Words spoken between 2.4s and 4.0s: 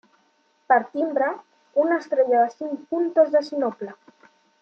de cinc puntes de sinople.